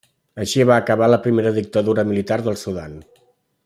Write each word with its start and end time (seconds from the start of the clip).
Així 0.43 0.63
ca 0.69 0.77
acabar 0.83 1.09
la 1.13 1.19
primera 1.27 1.53
dictadura 1.59 2.07
militar 2.13 2.43
del 2.49 2.61
Sudan. 2.67 3.01